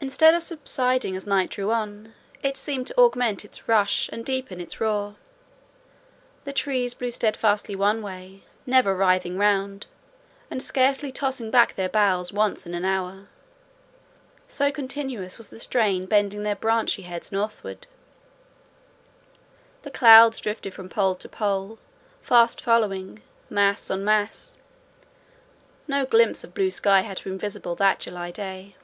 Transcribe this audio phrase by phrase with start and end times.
[0.00, 4.60] Instead of subsiding as night drew on, it seemed to augment its rush and deepen
[4.60, 5.16] its roar:
[6.44, 9.86] the trees blew steadfastly one way, never writhing round,
[10.52, 13.28] and scarcely tossing back their boughs once in an hour;
[14.46, 17.90] so continuous was the strain bending their branchy heads northward—the
[19.90, 21.76] clouds drifted from pole to pole,
[22.22, 23.20] fast following,
[23.50, 24.56] mass on mass:
[25.88, 28.76] no glimpse of blue sky had been visible that July day.